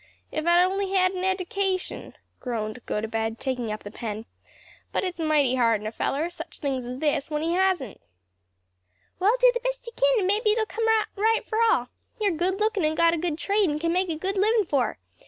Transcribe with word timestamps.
"If 0.31 0.47
I'd 0.47 0.63
only 0.63 0.93
had 0.93 1.11
an 1.11 1.23
edication!" 1.23 2.15
groaned 2.39 2.83
Gotobed, 2.87 3.37
taking 3.39 3.71
up 3.71 3.83
the 3.83 3.91
pen; 3.91 4.25
"but 4.91 5.03
it's 5.03 5.19
mighty 5.19 5.53
hard 5.53 5.81
on 5.81 5.85
a 5.85 5.91
feller 5.91 6.27
such 6.31 6.57
things 6.57 6.85
as 6.85 6.97
this 6.97 7.25
is 7.25 7.29
when 7.29 7.43
he 7.43 7.53
hasn't." 7.53 8.01
"Well, 9.19 9.35
do 9.39 9.51
the 9.53 9.59
best 9.59 9.85
you 9.85 9.93
kin, 9.95 10.17
and 10.21 10.25
mebbe 10.27 10.47
it'll 10.47 10.65
come 10.65 10.87
out 10.99 11.05
right 11.15 11.45
for 11.45 11.59
all. 11.61 11.89
You're 12.19 12.31
good 12.31 12.59
lookin' 12.59 12.83
and 12.83 12.97
got 12.97 13.13
a 13.13 13.17
good 13.19 13.37
trade 13.37 13.69
and 13.69 13.79
can 13.79 13.93
make 13.93 14.09
a 14.09 14.15
good 14.15 14.37
livin' 14.37 14.65
for 14.65 14.87
her. 14.87 14.97